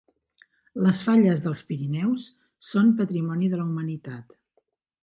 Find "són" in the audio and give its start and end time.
2.71-2.93